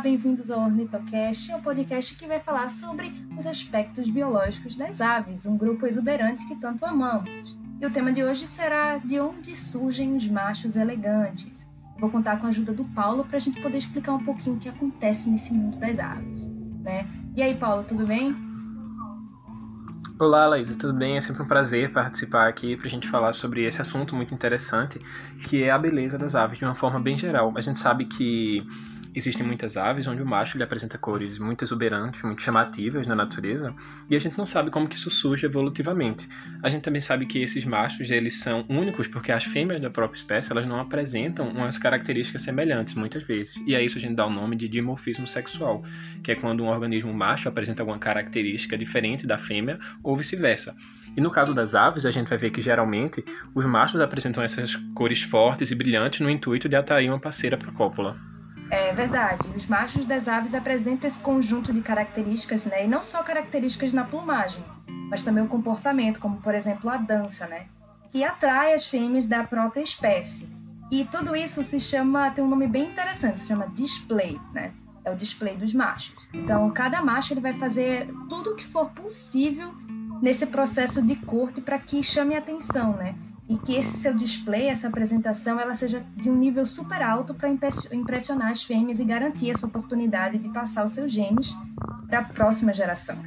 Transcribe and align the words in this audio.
bem-vindos 0.00 0.50
ao 0.50 0.64
Ornitocast, 0.64 1.52
um 1.52 1.60
podcast 1.60 2.16
que 2.16 2.26
vai 2.26 2.40
falar 2.40 2.70
sobre 2.70 3.12
os 3.38 3.46
aspectos 3.46 4.08
biológicos 4.08 4.74
das 4.74 4.98
aves, 4.98 5.44
um 5.44 5.58
grupo 5.58 5.86
exuberante 5.86 6.46
que 6.48 6.54
tanto 6.56 6.86
amamos. 6.86 7.58
E 7.78 7.84
o 7.84 7.90
tema 7.90 8.10
de 8.10 8.24
hoje 8.24 8.48
será 8.48 8.96
de 8.96 9.20
onde 9.20 9.54
surgem 9.54 10.16
os 10.16 10.26
machos 10.26 10.74
elegantes. 10.74 11.68
Eu 11.94 12.00
vou 12.00 12.10
contar 12.10 12.40
com 12.40 12.46
a 12.46 12.48
ajuda 12.48 12.72
do 12.72 12.84
Paulo 12.86 13.26
para 13.26 13.36
a 13.36 13.40
gente 13.40 13.60
poder 13.60 13.76
explicar 13.76 14.14
um 14.14 14.24
pouquinho 14.24 14.56
o 14.56 14.58
que 14.58 14.70
acontece 14.70 15.28
nesse 15.28 15.52
mundo 15.52 15.78
das 15.78 15.98
aves. 15.98 16.48
Né? 16.82 17.06
E 17.36 17.42
aí, 17.42 17.54
Paulo, 17.54 17.84
tudo 17.84 18.06
bem? 18.06 18.34
Olá, 20.18 20.46
Laísa, 20.46 20.74
tudo 20.76 20.94
bem? 20.94 21.18
É 21.18 21.20
sempre 21.20 21.42
um 21.42 21.46
prazer 21.46 21.92
participar 21.92 22.48
aqui 22.48 22.74
para 22.74 22.86
a 22.86 22.90
gente 22.90 23.06
falar 23.08 23.34
sobre 23.34 23.64
esse 23.64 23.82
assunto 23.82 24.14
muito 24.14 24.32
interessante, 24.32 24.98
que 25.44 25.62
é 25.62 25.70
a 25.70 25.78
beleza 25.78 26.16
das 26.16 26.34
aves 26.34 26.58
de 26.58 26.64
uma 26.64 26.74
forma 26.74 26.98
bem 26.98 27.18
geral. 27.18 27.52
A 27.54 27.60
gente 27.60 27.78
sabe 27.78 28.06
que 28.06 28.66
Existem 29.14 29.44
muitas 29.44 29.76
aves 29.76 30.06
onde 30.06 30.22
o 30.22 30.26
macho 30.26 30.56
ele 30.56 30.64
apresenta 30.64 30.96
cores 30.96 31.38
muito 31.38 31.64
exuberantes, 31.64 32.22
muito 32.22 32.42
chamativas 32.42 33.06
na 33.06 33.14
natureza, 33.14 33.74
e 34.08 34.14
a 34.14 34.18
gente 34.18 34.38
não 34.38 34.46
sabe 34.46 34.70
como 34.70 34.88
que 34.88 34.96
isso 34.96 35.10
surge 35.10 35.44
evolutivamente. 35.44 36.28
A 36.62 36.68
gente 36.68 36.82
também 36.82 37.00
sabe 37.00 37.26
que 37.26 37.42
esses 37.42 37.64
machos 37.64 38.10
eles 38.10 38.38
são 38.38 38.64
únicos 38.68 39.08
porque 39.08 39.32
as 39.32 39.44
fêmeas 39.44 39.80
da 39.80 39.90
própria 39.90 40.18
espécie 40.18 40.52
elas 40.52 40.66
não 40.66 40.78
apresentam 40.78 41.48
umas 41.48 41.76
características 41.76 42.42
semelhantes 42.42 42.94
muitas 42.94 43.22
vezes. 43.24 43.54
E 43.66 43.74
a 43.74 43.82
isso 43.82 43.98
a 43.98 44.00
gente 44.00 44.14
dá 44.14 44.26
o 44.26 44.30
nome 44.30 44.54
de 44.54 44.68
dimorfismo 44.68 45.26
sexual, 45.26 45.82
que 46.22 46.30
é 46.30 46.34
quando 46.36 46.62
um 46.62 46.68
organismo 46.68 47.12
macho 47.12 47.48
apresenta 47.48 47.82
alguma 47.82 47.98
característica 47.98 48.78
diferente 48.78 49.26
da 49.26 49.38
fêmea 49.38 49.78
ou 50.04 50.16
vice-versa. 50.16 50.74
E 51.16 51.20
no 51.20 51.30
caso 51.30 51.52
das 51.52 51.74
aves, 51.74 52.06
a 52.06 52.10
gente 52.10 52.28
vai 52.28 52.38
ver 52.38 52.50
que 52.50 52.60
geralmente 52.60 53.24
os 53.54 53.64
machos 53.64 54.00
apresentam 54.00 54.42
essas 54.42 54.76
cores 54.94 55.22
fortes 55.22 55.70
e 55.70 55.74
brilhantes 55.74 56.20
no 56.20 56.30
intuito 56.30 56.68
de 56.68 56.76
atrair 56.76 57.08
uma 57.08 57.18
parceira 57.18 57.58
para 57.58 57.70
a 57.70 57.74
cópula. 57.74 58.16
É 58.70 58.92
verdade. 58.92 59.48
Os 59.54 59.66
machos 59.66 60.06
das 60.06 60.28
aves 60.28 60.54
apresentam 60.54 61.08
esse 61.08 61.18
conjunto 61.18 61.72
de 61.72 61.80
características, 61.80 62.66
né? 62.66 62.84
E 62.84 62.88
não 62.88 63.02
só 63.02 63.22
características 63.22 63.92
na 63.92 64.04
plumagem, 64.04 64.64
mas 65.10 65.24
também 65.24 65.42
o 65.42 65.48
comportamento, 65.48 66.20
como 66.20 66.36
por 66.36 66.54
exemplo 66.54 66.88
a 66.88 66.96
dança, 66.96 67.46
né? 67.48 67.66
Que 68.12 68.22
atrai 68.22 68.72
as 68.72 68.86
fêmeas 68.86 69.26
da 69.26 69.42
própria 69.42 69.82
espécie. 69.82 70.48
E 70.90 71.04
tudo 71.04 71.34
isso 71.36 71.62
se 71.62 71.78
chama, 71.80 72.30
tem 72.30 72.44
um 72.44 72.48
nome 72.48 72.66
bem 72.66 72.90
interessante, 72.90 73.40
se 73.40 73.48
chama 73.48 73.68
display, 73.68 74.40
né? 74.52 74.72
É 75.04 75.10
o 75.10 75.16
display 75.16 75.56
dos 75.56 75.72
machos. 75.74 76.28
Então, 76.32 76.70
cada 76.70 77.02
macho 77.02 77.32
ele 77.32 77.40
vai 77.40 77.54
fazer 77.58 78.06
tudo 78.28 78.50
o 78.50 78.54
que 78.54 78.64
for 78.64 78.90
possível 78.90 79.72
nesse 80.20 80.46
processo 80.46 81.04
de 81.04 81.16
corte 81.16 81.60
para 81.60 81.78
que 81.78 82.02
chame 82.02 82.36
atenção, 82.36 82.92
né? 82.92 83.14
E 83.50 83.58
que 83.58 83.74
esse 83.74 83.98
seu 83.98 84.14
display, 84.14 84.68
essa 84.68 84.86
apresentação, 84.86 85.58
ela 85.58 85.74
seja 85.74 86.04
de 86.14 86.30
um 86.30 86.36
nível 86.36 86.64
super 86.64 87.02
alto 87.02 87.34
para 87.34 87.48
impressionar 87.48 88.48
as 88.48 88.62
fêmeas 88.62 89.00
e 89.00 89.04
garantir 89.04 89.50
essa 89.50 89.66
oportunidade 89.66 90.38
de 90.38 90.48
passar 90.50 90.84
os 90.84 90.92
seus 90.92 91.10
genes 91.10 91.52
para 92.06 92.20
a 92.20 92.24
próxima 92.24 92.72
geração. 92.72 93.20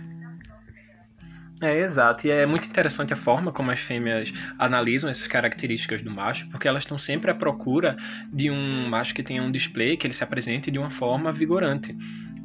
É, 1.62 1.78
exato. 1.82 2.26
E 2.26 2.32
é 2.32 2.46
muito 2.46 2.68
interessante 2.68 3.14
a 3.14 3.18
forma 3.18 3.52
como 3.52 3.70
as 3.70 3.82
fêmeas 3.82 4.34
analisam 4.58 5.10
essas 5.10 5.28
características 5.28 6.02
do 6.02 6.10
macho, 6.10 6.48
porque 6.50 6.70
elas 6.70 6.84
estão 6.84 6.98
sempre 6.98 7.30
à 7.30 7.36
procura 7.36 7.98
de 8.32 8.50
um 8.50 8.90
macho 8.90 9.14
que 9.14 9.24
tenha 9.24 9.44
um 9.44 9.52
display, 9.52 9.98
que 9.98 10.08
ele 10.08 10.14
se 10.14 10.24
apresente 10.24 10.72
de 10.72 10.80
uma 10.80 10.90
forma 10.90 11.34
vigorante 11.34 11.96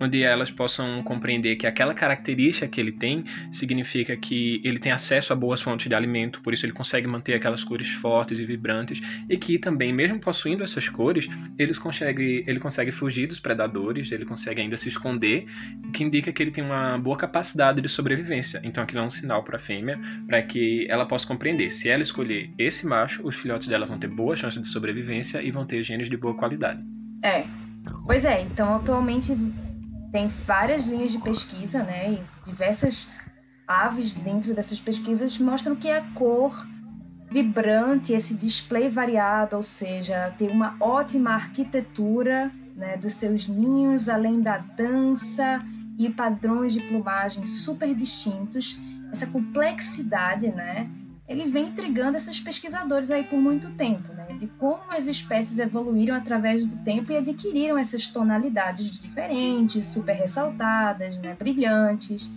onde 0.01 0.23
elas 0.23 0.51
possam 0.51 1.03
compreender 1.03 1.57
que 1.57 1.67
aquela 1.67 1.95
característica 1.95 2.67
que 2.69 2.81
ele 2.81 2.93
tem 2.93 3.25
significa 3.51 4.17
que 4.17 4.61
ele 4.65 4.79
tem 4.79 4.93
acesso 4.93 5.33
a 5.33 5.37
boas 5.37 5.61
fontes 5.61 5.89
de 5.89 5.95
alimento, 5.95 6.41
por 6.41 6.53
isso 6.53 6.65
ele 6.65 6.73
consegue 6.73 7.07
manter 7.07 7.35
aquelas 7.35 7.65
cores 7.65 7.89
fortes 7.89 8.39
e 8.39 8.45
vibrantes, 8.45 9.01
e 9.29 9.37
que 9.37 9.59
também, 9.59 9.93
mesmo 9.93 10.19
possuindo 10.19 10.63
essas 10.63 10.89
cores, 10.89 11.29
ele 11.59 11.75
consegue, 11.75 12.45
ele 12.47 12.61
consegue 12.61 12.93
fugir 12.93 13.27
dos 13.27 13.41
predadores, 13.41 14.13
ele 14.13 14.25
consegue 14.25 14.61
ainda 14.61 14.77
se 14.77 14.89
esconder, 14.89 15.47
o 15.87 15.93
que 15.93 16.05
indica 16.05 16.33
que 16.33 16.43
ele 16.43 16.51
tem 16.51 16.65
uma 16.65 16.99
boa 16.99 17.17
capacidade 17.17 17.81
de 17.81 17.89
sobrevivência. 17.89 18.61
Então 18.65 18.83
aquilo 18.83 19.01
é 19.01 19.05
um 19.05 19.11
sinal 19.11 19.43
para 19.43 19.57
a 19.57 19.61
fêmea, 19.61 19.99
para 20.27 20.43
que 20.43 20.87
ela 20.89 21.07
possa 21.07 21.27
compreender. 21.27 21.71
Se 21.71 21.89
ela 21.89 22.03
escolher 22.03 22.51
esse 22.59 22.87
macho, 22.87 23.27
os 23.27 23.37
filhotes 23.37 23.67
dela 23.67 23.87
vão 23.87 23.99
ter 23.99 24.09
boa 24.09 24.37
chance 24.37 24.61
de 24.61 24.67
sobrevivência 24.69 25.43
e 25.43 25.51
vão 25.51 25.67
ter 25.67 25.83
genes 25.83 26.09
de 26.09 26.17
boa 26.17 26.35
qualidade. 26.35 26.83
É. 27.23 27.45
Pois 28.05 28.25
é, 28.25 28.43
então 28.43 28.75
atualmente 28.75 29.37
tem 30.11 30.29
várias 30.29 30.87
linhas 30.87 31.13
de 31.13 31.19
pesquisa, 31.19 31.83
né? 31.83 32.13
E 32.13 32.25
diversas 32.45 33.07
aves 33.67 34.15
dentro 34.15 34.55
dessas 34.55 34.81
pesquisas 34.81 35.39
mostram 35.39 35.77
que 35.77 35.91
a 35.91 36.03
cor 36.15 36.67
vibrante, 37.31 38.15
esse 38.15 38.35
display 38.35 38.89
variado, 38.89 39.57
ou 39.57 39.63
seja, 39.63 40.35
tem 40.39 40.49
uma 40.49 40.77
ótima 40.81 41.33
arquitetura 41.33 42.51
né, 42.75 42.97
dos 42.97 43.15
seus 43.15 43.47
ninhos, 43.47 44.09
além 44.09 44.41
da 44.41 44.59
dança 44.59 45.63
e 45.99 46.09
padrões 46.09 46.73
de 46.73 46.81
plumagem 46.81 47.45
super 47.45 47.95
distintos, 47.95 48.79
essa 49.13 49.27
complexidade, 49.27 50.49
né? 50.49 50.89
Ele 51.29 51.45
vem 51.45 51.67
intrigando 51.67 52.17
esses 52.17 52.41
pesquisadores 52.41 53.11
aí 53.11 53.25
por 53.25 53.39
muito 53.39 53.71
tempo? 53.73 54.13
De 54.39 54.47
como 54.47 54.81
as 54.91 55.07
espécies 55.07 55.59
evoluíram 55.59 56.15
através 56.15 56.65
do 56.65 56.77
tempo 56.85 57.11
e 57.11 57.17
adquiriram 57.17 57.77
essas 57.77 58.07
tonalidades 58.07 58.99
diferentes, 58.99 59.85
super 59.87 60.15
ressaltadas, 60.15 61.19
né? 61.19 61.35
Brilhantes. 61.39 62.31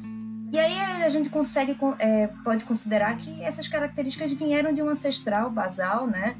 E 0.51 0.59
aí 0.59 0.77
a 1.03 1.07
gente 1.07 1.29
consegue, 1.29 1.77
é, 1.99 2.27
pode 2.43 2.65
considerar 2.65 3.15
que 3.15 3.41
essas 3.41 3.69
características 3.69 4.33
vieram 4.33 4.73
de 4.73 4.81
um 4.81 4.89
ancestral 4.89 5.49
basal, 5.49 6.07
né? 6.07 6.35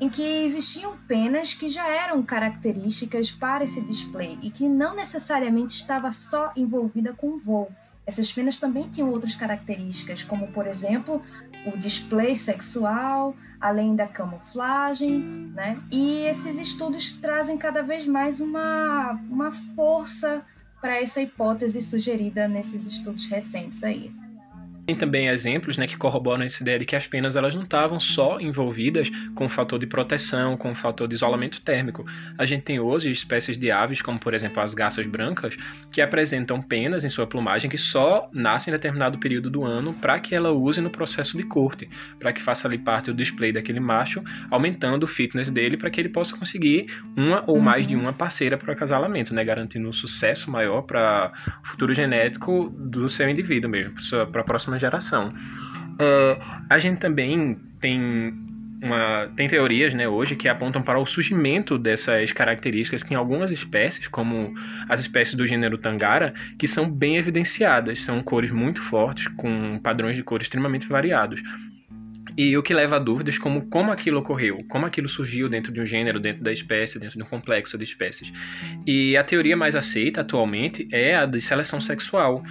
Em 0.00 0.08
que 0.08 0.22
existiam 0.22 0.96
penas 1.08 1.54
que 1.54 1.68
já 1.68 1.88
eram 1.88 2.22
características 2.22 3.30
para 3.30 3.64
esse 3.64 3.80
display 3.80 4.38
e 4.40 4.50
que 4.50 4.68
não 4.68 4.94
necessariamente 4.94 5.74
estava 5.74 6.12
só 6.12 6.52
envolvida 6.54 7.12
com 7.14 7.30
o 7.30 7.38
voo. 7.38 7.68
Essas 8.06 8.32
penas 8.32 8.56
também 8.56 8.88
tinham 8.88 9.10
outras 9.10 9.34
características, 9.34 10.22
como 10.22 10.46
por 10.48 10.66
exemplo 10.66 11.20
o 11.66 11.76
display 11.76 12.36
sexual, 12.36 13.34
além 13.60 13.96
da 13.96 14.06
camuflagem, 14.06 15.18
né? 15.54 15.82
E 15.90 16.18
esses 16.18 16.58
estudos 16.58 17.12
trazem 17.14 17.58
cada 17.58 17.82
vez 17.82 18.06
mais 18.06 18.40
uma, 18.40 19.12
uma 19.28 19.52
força 19.52 20.44
para 20.80 21.02
essa 21.02 21.20
hipótese 21.20 21.80
sugerida 21.80 22.46
nesses 22.46 22.86
estudos 22.86 23.26
recentes 23.26 23.82
aí. 23.82 24.12
Tem 24.86 24.94
também 24.94 25.26
exemplos 25.26 25.76
né, 25.76 25.86
que 25.88 25.96
corroboram 25.96 26.44
essa 26.44 26.62
ideia 26.62 26.78
de 26.78 26.84
que 26.84 26.94
as 26.94 27.08
penas 27.08 27.34
elas 27.34 27.52
não 27.56 27.64
estavam 27.64 27.98
só 27.98 28.38
envolvidas 28.38 29.10
com 29.34 29.46
o 29.46 29.48
fator 29.48 29.80
de 29.80 29.86
proteção, 29.86 30.56
com 30.56 30.70
o 30.70 30.74
fator 30.76 31.08
de 31.08 31.14
isolamento 31.14 31.60
térmico. 31.60 32.06
A 32.38 32.46
gente 32.46 32.62
tem 32.62 32.78
hoje 32.78 33.10
espécies 33.10 33.58
de 33.58 33.68
aves, 33.68 34.00
como 34.00 34.20
por 34.20 34.32
exemplo 34.32 34.62
as 34.62 34.74
garças 34.74 35.04
brancas, 35.04 35.56
que 35.90 36.00
apresentam 36.00 36.62
penas 36.62 37.04
em 37.04 37.08
sua 37.08 37.26
plumagem 37.26 37.68
que 37.68 37.76
só 37.76 38.30
nascem 38.32 38.72
em 38.72 38.76
determinado 38.76 39.18
período 39.18 39.50
do 39.50 39.64
ano 39.64 39.92
para 39.92 40.20
que 40.20 40.36
ela 40.36 40.52
use 40.52 40.80
no 40.80 40.88
processo 40.88 41.36
de 41.36 41.42
corte, 41.42 41.90
para 42.20 42.32
que 42.32 42.40
faça 42.40 42.68
ali 42.68 42.78
parte 42.78 43.06
do 43.06 43.14
display 43.14 43.52
daquele 43.52 43.80
macho, 43.80 44.22
aumentando 44.48 45.02
o 45.02 45.08
fitness 45.08 45.50
dele 45.50 45.76
para 45.76 45.90
que 45.90 46.00
ele 46.00 46.10
possa 46.10 46.36
conseguir 46.36 46.86
uma 47.16 47.42
ou 47.48 47.58
mais 47.58 47.88
de 47.88 47.96
uma 47.96 48.12
parceira 48.12 48.56
para 48.56 48.70
o 48.70 48.72
acasalamento, 48.72 49.34
né, 49.34 49.42
garantindo 49.42 49.88
um 49.88 49.92
sucesso 49.92 50.48
maior 50.48 50.82
para 50.82 51.32
o 51.64 51.66
futuro 51.66 51.92
genético 51.92 52.72
do 52.78 53.08
seu 53.08 53.28
indivíduo 53.28 53.68
mesmo, 53.68 53.96
para 54.30 54.42
a 54.42 54.44
próxima 54.44 54.75
próxima 54.76 54.78
geração. 54.78 55.28
É, 55.98 56.38
a 56.68 56.78
gente 56.78 56.98
também 56.98 57.58
tem 57.80 58.34
uma, 58.82 59.28
tem 59.34 59.48
teorias 59.48 59.94
né, 59.94 60.06
hoje 60.06 60.36
que 60.36 60.48
apontam 60.48 60.82
para 60.82 60.98
o 60.98 61.06
surgimento 61.06 61.78
dessas 61.78 62.30
características 62.32 63.02
que 63.02 63.14
em 63.14 63.16
algumas 63.16 63.50
espécies, 63.50 64.06
como 64.06 64.54
as 64.88 65.00
espécies 65.00 65.34
do 65.34 65.46
gênero 65.46 65.78
Tangara, 65.78 66.34
que 66.58 66.68
são 66.68 66.88
bem 66.88 67.16
evidenciadas, 67.16 68.04
são 68.04 68.22
cores 68.22 68.50
muito 68.50 68.82
fortes, 68.82 69.26
com 69.28 69.78
padrões 69.78 70.16
de 70.16 70.22
cor 70.22 70.40
extremamente 70.42 70.86
variados. 70.86 71.42
E 72.38 72.54
o 72.54 72.62
que 72.62 72.74
leva 72.74 72.96
a 72.96 72.98
dúvidas 72.98 73.38
como 73.38 73.62
como 73.70 73.90
aquilo 73.90 74.18
ocorreu, 74.18 74.62
como 74.68 74.84
aquilo 74.84 75.08
surgiu 75.08 75.48
dentro 75.48 75.72
de 75.72 75.80
um 75.80 75.86
gênero, 75.86 76.20
dentro 76.20 76.44
da 76.44 76.52
espécie, 76.52 76.98
dentro 76.98 77.16
de 77.16 77.24
um 77.24 77.26
complexo 77.26 77.78
de 77.78 77.84
espécies. 77.84 78.30
E 78.86 79.16
a 79.16 79.24
teoria 79.24 79.56
mais 79.56 79.74
aceita 79.74 80.20
atualmente 80.20 80.86
é 80.92 81.16
a 81.16 81.24
de 81.24 81.40
seleção 81.40 81.80
sexual, 81.80 82.44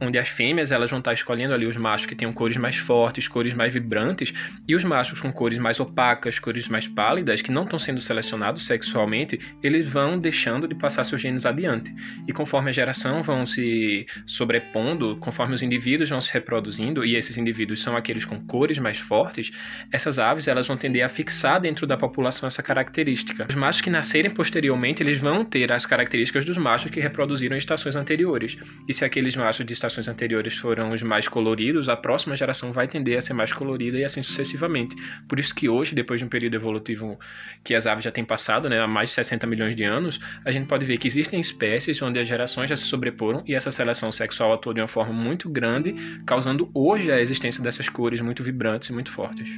onde 0.00 0.18
as 0.18 0.28
fêmeas 0.28 0.70
elas 0.70 0.90
vão 0.90 0.98
estar 0.98 1.12
escolhendo 1.12 1.54
ali 1.54 1.66
os 1.66 1.76
machos 1.76 2.06
que 2.06 2.14
tenham 2.14 2.32
cores 2.32 2.56
mais 2.56 2.76
fortes, 2.76 3.28
cores 3.28 3.54
mais 3.54 3.72
vibrantes, 3.72 4.32
e 4.66 4.74
os 4.74 4.84
machos 4.84 5.20
com 5.20 5.32
cores 5.32 5.58
mais 5.58 5.80
opacas, 5.80 6.38
cores 6.38 6.68
mais 6.68 6.86
pálidas, 6.86 7.42
que 7.42 7.50
não 7.50 7.64
estão 7.64 7.78
sendo 7.78 8.00
selecionados 8.00 8.66
sexualmente, 8.66 9.38
eles 9.62 9.88
vão 9.88 10.18
deixando 10.18 10.66
de 10.66 10.74
passar 10.74 11.04
seus 11.04 11.20
genes 11.20 11.46
adiante. 11.46 11.94
E 12.26 12.32
conforme 12.32 12.70
a 12.70 12.72
geração 12.72 13.22
vão 13.22 13.46
se 13.46 14.06
sobrepondo, 14.26 15.16
conforme 15.16 15.54
os 15.54 15.62
indivíduos 15.62 16.10
vão 16.10 16.20
se 16.20 16.32
reproduzindo, 16.32 17.04
e 17.04 17.16
esses 17.16 17.38
indivíduos 17.38 17.82
são 17.82 17.96
aqueles 17.96 18.24
com 18.24 18.40
cores 18.46 18.78
mais 18.78 18.98
fortes, 18.98 19.50
essas 19.92 20.18
aves 20.18 20.48
elas 20.48 20.66
vão 20.66 20.76
tender 20.76 21.04
a 21.04 21.08
fixar 21.08 21.60
dentro 21.60 21.86
da 21.86 21.96
população 21.96 22.46
essa 22.46 22.62
característica. 22.62 23.46
Os 23.48 23.54
machos 23.54 23.80
que 23.80 23.90
nascerem 23.90 24.30
posteriormente, 24.30 25.02
eles 25.02 25.18
vão 25.18 25.44
ter 25.44 25.70
as 25.72 25.86
características 25.86 26.44
dos 26.44 26.56
machos 26.56 26.90
que 26.90 27.00
reproduziram 27.00 27.54
em 27.54 27.58
estações 27.58 27.96
anteriores. 27.96 28.56
E 28.88 28.92
se 28.92 29.04
aqueles 29.04 29.36
machos 29.36 29.64
de 29.64 29.72
estações 29.84 30.08
anteriores 30.08 30.56
foram 30.56 30.92
os 30.92 31.02
mais 31.02 31.28
coloridos, 31.28 31.88
a 31.88 31.96
próxima 31.96 32.34
geração 32.34 32.72
vai 32.72 32.88
tender 32.88 33.18
a 33.18 33.20
ser 33.20 33.34
mais 33.34 33.52
colorida 33.52 33.98
e 33.98 34.04
assim 34.04 34.22
sucessivamente. 34.22 34.96
Por 35.28 35.38
isso 35.38 35.54
que 35.54 35.68
hoje, 35.68 35.94
depois 35.94 36.20
de 36.20 36.24
um 36.24 36.28
período 36.28 36.54
evolutivo 36.54 37.18
que 37.62 37.74
as 37.74 37.86
aves 37.86 38.04
já 38.04 38.10
têm 38.10 38.24
passado, 38.24 38.68
né, 38.68 38.80
há 38.80 38.86
mais 38.86 39.10
de 39.10 39.16
60 39.16 39.46
milhões 39.46 39.76
de 39.76 39.84
anos, 39.84 40.18
a 40.44 40.50
gente 40.50 40.66
pode 40.66 40.84
ver 40.84 40.98
que 40.98 41.06
existem 41.06 41.38
espécies 41.40 42.00
onde 42.00 42.18
as 42.18 42.26
gerações 42.26 42.70
já 42.70 42.76
se 42.76 42.84
sobreporam 42.84 43.42
e 43.46 43.54
essa 43.54 43.70
seleção 43.70 44.10
sexual 44.10 44.52
atuou 44.52 44.74
de 44.74 44.80
uma 44.80 44.88
forma 44.88 45.12
muito 45.12 45.48
grande, 45.48 45.94
causando 46.26 46.70
hoje 46.74 47.10
a 47.10 47.20
existência 47.20 47.62
dessas 47.62 47.88
cores 47.88 48.20
muito 48.20 48.42
vibrantes 48.42 48.88
e 48.88 48.92
muito 48.92 49.10
fortes. 49.10 49.48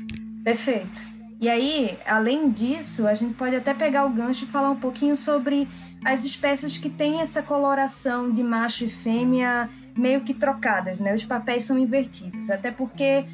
Perfeito. 0.45 1.17
E 1.41 1.49
aí, 1.49 1.99
além 2.07 2.51
disso, 2.51 3.07
a 3.07 3.13
gente 3.13 3.35
pode 3.35 3.55
até 3.55 3.75
pegar 3.75 4.07
o 4.07 4.11
gancho 4.11 4.45
e 4.45 4.47
falar 4.47 4.71
um 4.71 4.77
pouquinho 4.77 5.15
sobre 5.15 5.69
as 6.05 6.25
espécies 6.25 6.79
que 6.79 6.89
têm 6.89 7.21
essa 7.21 7.43
coloração 7.43 8.33
de 8.33 8.43
macho 8.43 8.85
e 8.85 8.89
fêmea 8.89 9.69
meio 9.97 10.23
que 10.23 10.35
trocadas, 10.35 11.01
né? 11.01 11.15
Os 11.15 11.25
papéis 11.25 11.65
são 11.65 11.79
invertidos, 11.79 12.51
até 12.51 12.71
porque 12.71 13.27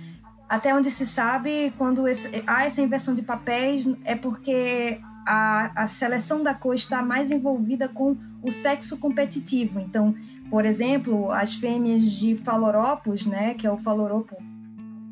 até 0.49 0.75
onde 0.75 0.91
se 0.91 1.06
sabe, 1.06 1.73
quando 1.79 2.06
esse, 2.06 2.29
há 2.47 2.67
essa 2.67 2.82
inversão 2.82 3.14
de 3.14 3.23
papéis, 3.23 3.88
é 4.05 4.14
porque 4.14 5.00
a, 5.26 5.85
a 5.85 5.88
seleção 5.88 6.43
da 6.43 6.55
cor 6.55 6.75
está 6.75 7.03
mais 7.03 7.31
envolvida 7.31 7.88
com 7.88 8.17
o 8.43 8.50
sexo 8.50 8.99
competitivo. 8.99 9.81
Então, 9.81 10.14
por 10.50 10.67
exemplo, 10.67 11.32
as 11.32 11.55
fêmeas 11.55 12.03
de 12.03 12.37
Phaloropus, 12.37 13.26
né, 13.26 13.55
que 13.55 13.67
é 13.67 13.70
o 13.70 13.79
Phaloropo 13.79 14.37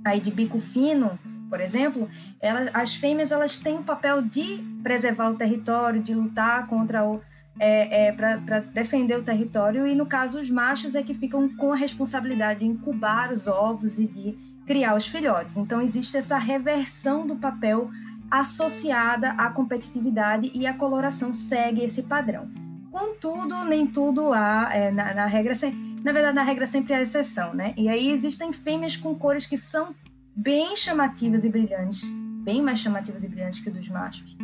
aí 0.04 0.20
de 0.20 0.30
bico 0.30 0.60
fino, 0.60 1.18
por 1.48 1.60
exemplo, 1.60 2.08
elas, 2.40 2.70
as 2.74 2.94
fêmeas 2.94 3.32
elas 3.32 3.58
têm 3.58 3.78
o 3.78 3.82
papel 3.82 4.22
de 4.22 4.62
preservar 4.82 5.30
o 5.30 5.36
território, 5.36 6.02
de 6.02 6.14
lutar 6.14 6.66
contra 6.66 7.04
o 7.04 7.20
é, 7.58 8.06
é, 8.06 8.12
para 8.12 8.60
defender 8.60 9.18
o 9.18 9.22
território 9.22 9.86
e 9.86 9.94
no 9.94 10.06
caso 10.06 10.40
os 10.40 10.50
machos 10.50 10.94
é 10.94 11.02
que 11.02 11.14
ficam 11.14 11.48
com 11.56 11.72
a 11.72 11.76
responsabilidade 11.76 12.60
de 12.60 12.66
incubar 12.66 13.32
os 13.32 13.46
ovos 13.46 13.98
e 13.98 14.06
de 14.06 14.38
criar 14.66 14.96
os 14.96 15.06
filhotes. 15.06 15.56
Então 15.56 15.80
existe 15.80 16.16
essa 16.16 16.38
reversão 16.38 17.26
do 17.26 17.36
papel 17.36 17.90
associada 18.30 19.30
à 19.30 19.50
competitividade 19.50 20.50
e 20.54 20.66
a 20.66 20.74
coloração 20.74 21.34
segue 21.34 21.82
esse 21.82 22.02
padrão. 22.02 22.48
Contudo, 22.90 23.64
nem 23.64 23.86
tudo 23.86 24.32
há 24.32 24.68
é, 24.72 24.90
na, 24.90 25.14
na, 25.14 25.26
regra. 25.26 25.54
Na 26.02 26.12
verdade, 26.12 26.34
na 26.34 26.42
regra 26.42 26.66
sempre 26.66 26.94
há 26.94 27.00
exceção, 27.00 27.54
né? 27.54 27.74
E 27.76 27.88
aí 27.88 28.10
existem 28.10 28.52
fêmeas 28.52 28.96
com 28.96 29.14
cores 29.14 29.46
que 29.46 29.56
são 29.56 29.94
bem 30.34 30.76
chamativas 30.76 31.44
e 31.44 31.48
brilhantes, 31.48 32.04
bem 32.42 32.62
mais 32.62 32.78
chamativas 32.78 33.22
e 33.22 33.28
brilhantes 33.28 33.60
que 33.60 33.70
dos 33.70 33.88
machos. 33.88 34.36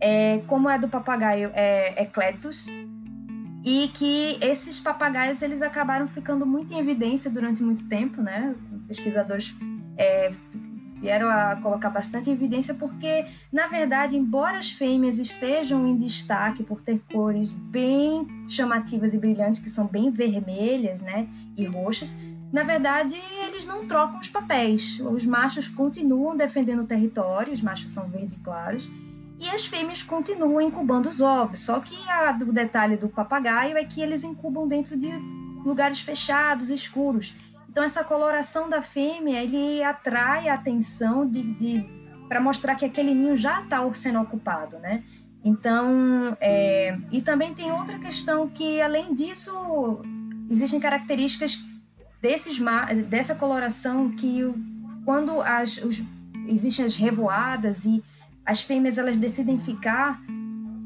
É, 0.00 0.38
como 0.46 0.68
é 0.68 0.78
do 0.78 0.88
papagaio 0.88 1.50
é, 1.52 2.02
Eclectus, 2.02 2.66
e 3.64 3.88
que 3.88 4.38
esses 4.40 4.80
papagaios 4.80 5.42
eles 5.42 5.60
acabaram 5.60 6.08
ficando 6.08 6.46
muito 6.46 6.72
em 6.72 6.78
evidência 6.78 7.30
durante 7.30 7.62
muito 7.62 7.86
tempo, 7.88 8.22
né? 8.22 8.54
Pesquisadores 8.88 9.54
é, 9.98 10.32
vieram 11.00 11.28
a 11.28 11.56
colocar 11.56 11.90
bastante 11.90 12.30
evidência 12.30 12.74
porque, 12.74 13.26
na 13.52 13.66
verdade, 13.66 14.16
embora 14.16 14.58
as 14.58 14.70
fêmeas 14.70 15.18
estejam 15.18 15.86
em 15.86 15.96
destaque 15.96 16.62
por 16.62 16.80
ter 16.80 17.00
cores 17.12 17.52
bem 17.52 18.26
chamativas 18.48 19.14
e 19.14 19.18
brilhantes, 19.18 19.58
que 19.58 19.70
são 19.70 19.86
bem 19.86 20.10
vermelhas, 20.10 21.00
né, 21.00 21.28
e 21.56 21.64
roxas, 21.64 22.18
na 22.52 22.62
verdade, 22.62 23.14
eles 23.46 23.64
não 23.64 23.86
trocam 23.86 24.18
os 24.18 24.28
papéis. 24.28 24.98
Os 25.00 25.24
machos 25.24 25.68
continuam 25.68 26.36
defendendo 26.36 26.82
o 26.82 26.86
território, 26.86 27.52
os 27.52 27.62
machos 27.62 27.92
são 27.92 28.08
verde 28.08 28.36
claros, 28.42 28.90
e 29.40 29.48
as 29.48 29.64
fêmeas 29.64 30.02
continuam 30.02 30.60
incubando 30.60 31.08
os 31.08 31.20
ovos. 31.22 31.60
Só 31.60 31.80
que 31.80 31.96
a, 32.10 32.38
o 32.46 32.52
detalhe 32.52 32.96
do 32.96 33.08
papagaio 33.08 33.76
é 33.76 33.84
que 33.84 34.02
eles 34.02 34.22
incubam 34.22 34.68
dentro 34.68 34.96
de 34.98 35.08
lugares 35.64 36.00
fechados, 36.00 36.68
escuros. 36.68 37.34
Então 37.68 37.82
essa 37.82 38.04
coloração 38.04 38.68
da 38.68 38.82
fêmea 38.82 39.42
ele 39.42 39.82
atrai 39.82 40.48
a 40.48 40.54
atenção 40.54 41.26
de, 41.26 41.42
de 41.54 42.00
para 42.28 42.40
mostrar 42.40 42.74
que 42.74 42.84
aquele 42.84 43.14
ninho 43.14 43.36
já 43.36 43.62
está 43.62 43.78
sendo 43.94 44.20
ocupado, 44.20 44.78
né? 44.78 45.02
Então, 45.42 46.36
é, 46.38 46.98
e 47.10 47.22
também 47.22 47.54
tem 47.54 47.72
outra 47.72 47.98
questão 47.98 48.46
que 48.46 48.80
além 48.82 49.14
disso 49.14 50.02
existem 50.50 50.78
características 50.78 51.58
desses 52.20 52.60
dessa 53.08 53.34
coloração 53.34 54.10
que 54.10 54.42
quando 55.04 55.40
as, 55.40 55.78
os, 55.78 56.02
existem 56.46 56.84
as 56.84 56.94
revoadas 56.94 57.86
e 57.86 58.02
as 58.44 58.62
fêmeas 58.62 58.98
elas 58.98 59.16
decidem 59.16 59.58
ficar 59.58 60.20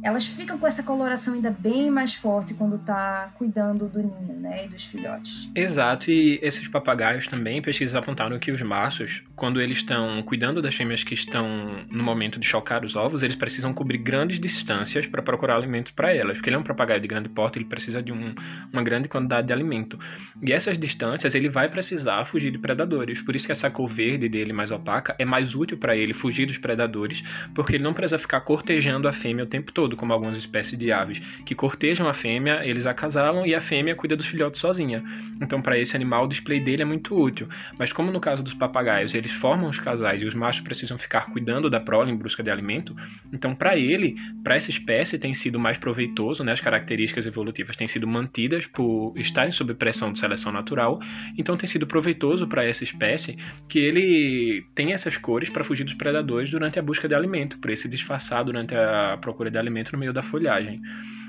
elas 0.05 0.27
ficam 0.27 0.59
com 0.59 0.67
essa 0.67 0.83
coloração 0.83 1.33
ainda 1.33 1.51
bem 1.51 1.91
mais 1.91 2.15
forte 2.15 2.53
quando 2.53 2.79
tá 2.79 3.33
cuidando 3.39 3.89
do 3.89 4.01
ninho, 4.01 4.39
né, 4.39 4.67
e 4.67 4.69
dos 4.69 4.85
filhotes. 4.85 5.51
Exato, 5.55 6.11
e 6.11 6.39
esses 6.43 6.69
papagaios 6.69 7.27
também, 7.27 7.63
pesquisas 7.63 7.95
apontaram 7.95 8.39
que 8.39 8.53
os 8.53 8.61
machos, 8.61 9.23
quando 9.35 9.63
eles 9.63 9.79
estão 9.79 10.23
cuidando 10.23 10.61
das 10.61 10.75
fêmeas 10.75 11.03
que 11.03 11.15
estão 11.15 11.87
no 11.91 12.05
momento 12.05 12.39
de 12.39 12.47
chocar 12.47 12.85
os 12.85 12.95
ovos, 12.95 13.23
eles 13.23 13.35
precisam 13.35 13.73
cobrir 13.73 13.97
grandes 13.97 14.39
distâncias 14.39 15.07
para 15.07 15.23
procurar 15.23 15.57
alimento 15.57 15.95
para 15.95 16.15
elas, 16.15 16.37
porque 16.37 16.51
ele 16.51 16.57
é 16.57 16.59
um 16.59 16.63
papagaio 16.63 17.01
de 17.01 17.09
grande 17.09 17.31
porte, 17.31 17.59
ele 17.59 17.65
precisa 17.65 18.03
de 18.03 18.13
um, 18.13 18.35
uma 18.71 18.83
grande 18.83 19.09
quantidade 19.09 19.47
de 19.47 19.55
alimento. 19.55 19.99
E 20.43 20.53
essas 20.53 20.79
distâncias 20.79 21.35
ele 21.35 21.49
vai 21.49 21.71
precisar 21.71 22.27
fugir 22.27 22.51
de 22.51 22.59
predadores, 22.59 23.23
por 23.23 23.35
isso 23.35 23.47
que 23.47 23.53
essa 23.53 23.71
cor 23.71 23.89
verde 23.89 24.29
dele 24.29 24.53
mais 24.53 24.71
opaca 24.71 25.17
é 25.19 25.25
mais 25.25 25.55
útil 25.55 25.79
para 25.79 25.97
ele 25.97 26.13
fugir 26.13 26.45
dos 26.45 26.59
predadores, 26.59 27.23
porque 27.55 27.77
ele 27.77 27.85
não 27.85 27.95
precisa 27.95 28.19
ficar 28.19 28.43
cortejando 28.43 29.09
a 29.09 29.13
fêmea 29.13 29.45
o 29.45 29.47
tempo 29.47 29.73
todo 29.73 29.94
como 29.97 30.13
algumas 30.13 30.39
espécies 30.39 30.79
de 30.79 30.93
aves 30.93 31.21
que 31.45 31.55
cortejam 31.55 32.09
a 32.09 32.13
fêmea, 32.13 32.61
eles 32.65 32.87
acasalam 32.87 33.47
e 33.47 33.55
a 33.55 33.61
fêmea 33.61 33.95
cuida 33.95 34.17
dos 34.17 34.27
filhotes 34.27 34.61
sozinha. 34.61 35.03
Então, 35.41 35.61
para 35.61 35.79
esse 35.79 35.97
animal, 35.97 36.25
o 36.25 36.29
display 36.29 36.61
dele 36.61 36.83
é 36.83 36.85
muito 36.85 37.15
útil. 37.17 37.49
Mas 37.79 37.93
como 37.93 38.11
no 38.11 38.21
caso 38.21 38.43
dos 38.43 38.55
papagaios, 38.55 39.15
eles 39.15 39.33
formam 39.33 39.69
os 39.69 39.79
casais 39.79 40.23
e 40.23 40.25
os 40.25 40.35
machos 40.35 40.63
precisam 40.63 40.99
ficar 40.99 41.27
cuidando 41.31 41.69
da 41.69 41.81
prole 41.81 42.11
em 42.11 42.17
busca 42.17 42.43
de 42.43 42.51
alimento, 42.51 42.95
então 43.33 43.55
para 43.55 43.77
ele, 43.77 44.17
para 44.43 44.57
essa 44.57 44.71
espécie 44.71 45.19
tem 45.19 45.35
sido 45.35 45.59
mais 45.59 45.77
proveitoso, 45.77 46.43
né? 46.45 46.53
As 46.53 46.61
características 46.61 47.27
evolutivas 47.27 47.77
têm 47.77 47.87
sido 47.87 48.07
mantidas 48.07 48.67
por 48.67 49.13
estarem 49.17 49.53
sob 49.53 49.75
pressão 49.75 50.13
de 50.13 50.19
seleção 50.19 50.53
natural, 50.53 51.01
então 51.37 51.57
tem 51.57 51.69
sido 51.69 51.87
proveitoso 51.87 52.47
para 52.47 52.65
essa 52.65 52.85
espécie 52.85 53.37
que 53.69 53.79
ele 53.79 54.67
tem 54.75 54.93
essas 54.93 55.17
cores 55.17 55.51
para 55.51 55.65
fugir 55.65 55.85
dos 55.85 55.95
predadores 55.95 56.51
durante 56.51 56.79
a 56.79 56.83
busca 56.83 57.09
de 57.09 57.15
alimento, 57.15 57.59
por 57.59 57.75
se 57.77 57.89
disfarçar 57.89 58.45
durante 58.45 58.75
a 58.75 59.19
procura 59.21 59.51
de 59.51 59.59
alimento 59.59 59.84
no 59.93 59.99
meio 59.99 60.13
da 60.13 60.23
folhagem. 60.23 60.81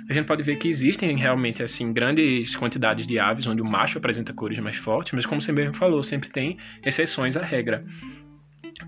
A 0.10 0.14
gente 0.14 0.26
pode 0.28 0.44
ver 0.44 0.58
que 0.58 0.68
existem 0.68 1.18
realmente 1.18 1.64
assim 1.64 1.92
grandes 1.92 2.56
quantidades 2.56 3.08
de 3.08 3.18
aves 3.18 3.48
onde 3.48 3.62
o 3.62 3.66
macho 3.66 3.98
apresenta 3.98 4.34
cores 4.34 4.60
mais 4.60 4.76
fortes, 4.76 5.14
mas 5.14 5.26
como 5.26 5.42
você 5.42 5.52
mesmo 5.52 5.76
falou, 5.76 6.04
sempre 6.04 6.30
tem 6.30 6.58
exceções 6.86 7.36
à 7.36 7.44
regra. 7.44 7.84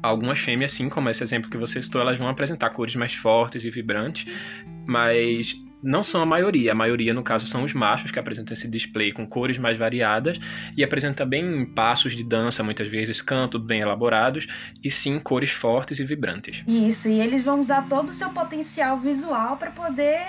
Algumas 0.04 0.40
fêmeas, 0.40 0.74
assim 0.74 0.90
como 0.90 1.10
esse 1.10 1.24
exemplo 1.24 1.50
que 1.50 1.58
você 1.58 1.82
citou, 1.82 2.02
elas 2.02 2.20
vão 2.20 2.28
apresentar 2.28 2.70
cores 2.70 2.96
mais 2.96 3.16
fortes 3.16 3.66
e 3.66 3.72
vibrantes, 3.72 4.32
mas 4.86 5.56
não 5.82 6.04
são 6.04 6.22
a 6.22 6.26
maioria. 6.26 6.72
A 6.72 6.76
maioria, 6.76 7.14
no 7.14 7.24
caso, 7.24 7.46
são 7.46 7.64
os 7.64 7.74
machos 7.74 8.12
que 8.12 8.20
apresentam 8.20 8.54
esse 8.54 8.68
display 8.68 9.12
com 9.12 9.28
cores 9.28 9.58
mais 9.58 9.78
variadas 9.78 10.40
e 10.76 10.84
apresentam 10.84 11.26
também 11.26 11.66
passos 11.66 12.16
de 12.16 12.24
dança, 12.24 12.64
muitas 12.64 12.88
vezes 12.88 13.22
cantos 13.22 13.62
bem 13.62 13.82
elaborados 13.82 14.48
e 14.84 14.90
sim 14.90 15.20
cores 15.20 15.52
fortes 15.52 16.00
e 16.00 16.04
vibrantes. 16.04 16.64
Isso, 16.68 17.10
e 17.10 17.20
eles 17.20 17.44
vão 17.44 17.60
usar 17.60 17.88
todo 17.88 18.10
o 18.10 18.14
seu 18.14 18.30
potencial 18.30 18.98
visual 19.00 19.58
para 19.58 19.72
poder 19.72 20.22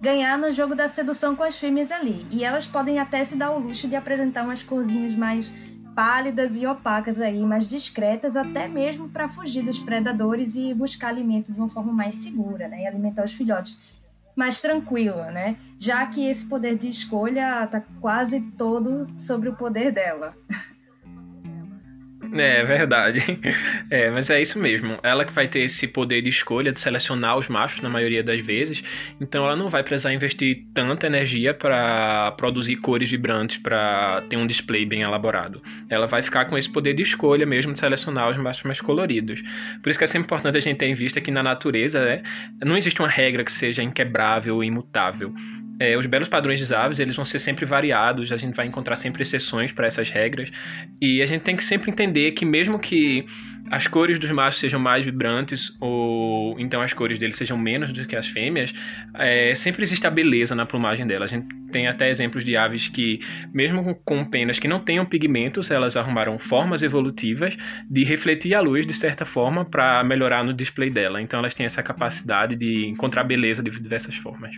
ganhar 0.00 0.36
no 0.36 0.52
jogo 0.52 0.74
da 0.74 0.88
sedução 0.88 1.34
com 1.34 1.42
as 1.42 1.56
fêmeas 1.56 1.90
ali. 1.90 2.26
E 2.30 2.44
elas 2.44 2.66
podem 2.66 2.98
até 2.98 3.24
se 3.24 3.36
dar 3.36 3.50
o 3.50 3.58
luxo 3.58 3.88
de 3.88 3.96
apresentar 3.96 4.44
umas 4.44 4.62
corzinhas 4.62 5.14
mais 5.14 5.52
pálidas 5.94 6.60
e 6.60 6.66
opacas 6.66 7.18
aí, 7.18 7.40
mais 7.46 7.66
discretas, 7.66 8.36
até 8.36 8.68
mesmo 8.68 9.08
para 9.08 9.30
fugir 9.30 9.62
dos 9.62 9.78
predadores 9.78 10.54
e 10.54 10.74
buscar 10.74 11.08
alimento 11.08 11.50
de 11.50 11.58
uma 11.58 11.70
forma 11.70 11.90
mais 11.90 12.16
segura, 12.16 12.68
né? 12.68 12.82
E 12.82 12.86
alimentar 12.86 13.24
os 13.24 13.32
filhotes 13.32 13.78
mais 14.36 14.60
tranquila, 14.60 15.30
né? 15.30 15.56
Já 15.78 16.06
que 16.06 16.28
esse 16.28 16.46
poder 16.46 16.76
de 16.76 16.88
escolha 16.88 17.64
está 17.64 17.82
quase 18.00 18.40
todo 18.56 19.08
sobre 19.18 19.48
o 19.48 19.56
poder 19.56 19.90
dela. 19.90 20.36
É, 22.38 22.64
verdade. 22.64 23.20
É, 23.88 24.10
mas 24.10 24.30
é 24.30 24.40
isso 24.40 24.58
mesmo. 24.58 24.98
Ela 25.02 25.24
que 25.24 25.32
vai 25.32 25.46
ter 25.46 25.60
esse 25.60 25.86
poder 25.86 26.20
de 26.20 26.28
escolha 26.28 26.72
de 26.72 26.80
selecionar 26.80 27.38
os 27.38 27.46
machos 27.48 27.80
na 27.80 27.88
maioria 27.88 28.22
das 28.22 28.44
vezes. 28.44 28.82
Então 29.20 29.44
ela 29.44 29.54
não 29.54 29.68
vai 29.68 29.82
precisar 29.82 30.12
investir 30.12 30.64
tanta 30.74 31.06
energia 31.06 31.54
para 31.54 32.32
produzir 32.32 32.76
cores 32.76 33.08
vibrantes 33.10 33.58
para 33.58 34.22
ter 34.28 34.36
um 34.36 34.46
display 34.46 34.84
bem 34.84 35.02
elaborado. 35.02 35.62
Ela 35.88 36.06
vai 36.06 36.22
ficar 36.22 36.46
com 36.46 36.58
esse 36.58 36.68
poder 36.68 36.94
de 36.94 37.02
escolha 37.02 37.46
mesmo 37.46 37.72
de 37.72 37.78
selecionar 37.78 38.28
os 38.30 38.36
machos 38.36 38.64
mais 38.64 38.80
coloridos. 38.80 39.40
Por 39.82 39.88
isso 39.88 39.98
que 39.98 40.04
é 40.04 40.08
sempre 40.08 40.26
importante 40.26 40.58
a 40.58 40.60
gente 40.60 40.78
ter 40.78 40.86
em 40.86 40.94
vista 40.94 41.20
que 41.20 41.30
na 41.30 41.42
natureza 41.42 42.04
né, 42.04 42.22
não 42.64 42.76
existe 42.76 43.00
uma 43.00 43.08
regra 43.08 43.44
que 43.44 43.52
seja 43.52 43.82
inquebrável 43.82 44.62
imutável 44.64 45.32
é, 45.78 45.96
os 45.96 46.06
belos 46.06 46.28
padrões 46.28 46.64
de 46.64 46.74
aves 46.74 46.98
eles 46.98 47.14
vão 47.14 47.24
ser 47.24 47.38
sempre 47.38 47.66
variados, 47.66 48.32
a 48.32 48.36
gente 48.36 48.54
vai 48.54 48.66
encontrar 48.66 48.96
sempre 48.96 49.22
exceções 49.22 49.72
para 49.72 49.86
essas 49.86 50.10
regras 50.10 50.50
e 51.00 51.22
a 51.22 51.26
gente 51.26 51.42
tem 51.42 51.56
que 51.56 51.64
sempre 51.64 51.90
entender 51.90 52.32
que 52.32 52.44
mesmo 52.44 52.78
que 52.78 53.26
as 53.70 53.86
cores 53.86 54.18
dos 54.18 54.30
machos 54.30 54.60
sejam 54.60 54.78
mais 54.78 55.04
vibrantes 55.04 55.76
ou 55.80 56.58
então 56.58 56.80
as 56.80 56.92
cores 56.92 57.18
deles 57.18 57.36
sejam 57.36 57.58
menos 57.58 57.92
do 57.92 58.06
que 58.06 58.14
as 58.14 58.26
fêmeas, 58.26 58.72
é, 59.14 59.54
sempre 59.54 59.82
existe 59.82 60.06
a 60.06 60.10
beleza 60.10 60.54
na 60.54 60.64
plumagem 60.64 61.06
dela. 61.06 61.24
A 61.24 61.28
gente 61.28 61.48
tem 61.72 61.88
até 61.88 62.08
exemplos 62.08 62.44
de 62.44 62.56
aves 62.56 62.88
que, 62.88 63.20
mesmo 63.52 63.94
com 64.04 64.24
penas 64.24 64.58
que 64.58 64.68
não 64.68 64.78
tenham 64.78 65.04
pigmentos, 65.04 65.70
elas 65.70 65.96
arrumaram 65.96 66.38
formas 66.38 66.82
evolutivas 66.82 67.56
de 67.90 68.04
refletir 68.04 68.54
a 68.54 68.60
luz 68.60 68.86
de 68.86 68.94
certa 68.94 69.24
forma 69.24 69.64
para 69.64 70.02
melhorar 70.04 70.44
no 70.44 70.54
display 70.54 70.90
dela. 70.90 71.20
Então 71.20 71.40
elas 71.40 71.54
têm 71.54 71.66
essa 71.66 71.82
capacidade 71.82 72.54
de 72.54 72.86
encontrar 72.86 73.24
beleza 73.24 73.62
de 73.62 73.70
diversas 73.70 74.14
formas. 74.14 74.54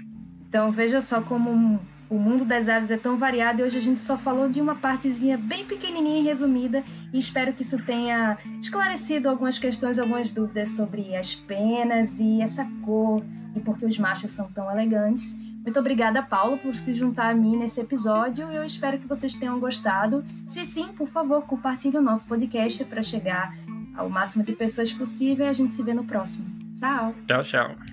Então 0.49 0.73
veja 0.73 1.01
só 1.01 1.21
como 1.21 1.79
o 2.09 2.19
mundo 2.19 2.45
das 2.45 2.69
aves 2.69 2.91
é 2.91 2.97
tão 2.97 3.19
variado 3.19 3.61
e 3.61 3.65
hoje 3.65 3.77
a 3.77 3.81
gente 3.81 4.01
só 4.01 4.17
falou 4.17 4.49
de 4.49 4.61
uma 4.61 4.75
partezinha 4.75 5.37
bem 5.37 5.65
pequenininha 5.67 6.21
e 6.21 6.25
resumida 6.25 6.83
e 7.13 7.19
espero 7.19 7.53
que 7.53 7.63
isso 7.63 7.79
tenha 7.85 8.39
esclarecido 8.61 9.29
algumas 9.29 9.59
questões, 9.59 9.99
algumas 9.99 10.31
dúvidas 10.31 10.71
sobre 10.71 11.15
as 11.15 11.35
penas 11.35 12.19
e 12.19 12.41
essa 12.41 12.67
cor 12.83 13.23
e 13.55 13.61
por 13.61 13.77
que 13.77 13.85
os 13.85 13.99
machos 13.99 14.31
são 14.31 14.51
tão 14.51 14.71
elegantes. 14.71 15.37
Muito 15.63 15.79
obrigada, 15.81 16.23
Paulo, 16.23 16.57
por 16.57 16.75
se 16.77 16.95
juntar 16.95 17.31
a 17.31 17.35
mim 17.35 17.57
nesse 17.57 17.81
episódio 17.81 18.51
eu 18.51 18.65
espero 18.65 18.99
que 18.99 19.07
vocês 19.07 19.37
tenham 19.37 19.61
gostado. 19.61 20.25
Se 20.47 20.65
sim, 20.65 20.89
por 20.95 21.09
favor, 21.09 21.43
compartilhe 21.43 21.99
o 21.99 22.03
nosso 22.03 22.27
podcast 22.27 22.87
para 22.87 23.03
chegar 23.03 23.55
ao 23.95 24.09
máximo 24.09 24.43
de 24.43 24.53
pessoas 24.53 24.91
possível 24.91 25.45
e 25.45 25.49
a 25.49 25.53
gente 25.53 25.75
se 25.75 25.83
vê 25.83 25.93
no 25.93 26.05
próximo. 26.05 26.47
Tchau. 26.75 27.15
Tchau, 27.27 27.45
tchau. 27.45 27.88